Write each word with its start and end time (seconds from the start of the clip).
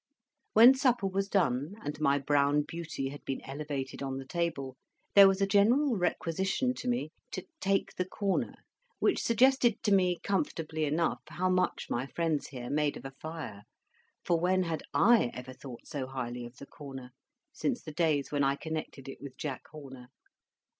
When 0.53 0.73
supper 0.73 1.05
was 1.05 1.29
done, 1.29 1.75
and 1.83 1.99
my 2.01 2.17
brown 2.17 2.63
beauty 2.63 3.09
had 3.09 3.23
been 3.23 3.39
elevated 3.43 4.01
on 4.01 4.17
the 4.17 4.25
table, 4.25 4.75
there 5.13 5.27
was 5.27 5.41
a 5.43 5.45
general 5.45 5.95
requisition 5.95 6.73
to 6.73 6.87
me 6.87 7.11
to 7.33 7.45
"take 7.59 7.93
the 7.93 8.05
corner;" 8.05 8.55
which 8.97 9.21
suggested 9.21 9.77
to 9.83 9.93
me 9.93 10.17
comfortably 10.23 10.85
enough 10.85 11.21
how 11.27 11.49
much 11.51 11.85
my 11.91 12.07
friends 12.07 12.47
here 12.47 12.71
made 12.71 12.97
of 12.97 13.05
a 13.05 13.11
fire, 13.21 13.61
for 14.25 14.39
when 14.39 14.63
had 14.63 14.81
I 14.91 15.25
ever 15.35 15.53
thought 15.53 15.85
so 15.85 16.07
highly 16.07 16.47
of 16.47 16.55
the 16.57 16.65
corner, 16.65 17.11
since 17.53 17.83
the 17.83 17.93
days 17.93 18.31
when 18.31 18.43
I 18.43 18.55
connected 18.55 19.07
it 19.07 19.21
with 19.21 19.37
Jack 19.37 19.67
Horner? 19.71 20.07